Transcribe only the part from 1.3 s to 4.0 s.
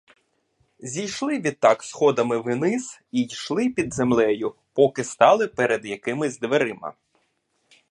відтак сходами вниз і йшли під